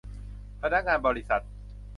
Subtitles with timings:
[0.61, 1.43] พนักงานบริษัท